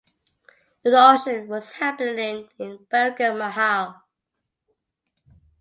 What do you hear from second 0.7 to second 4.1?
An auction was happening in Begum Mahal.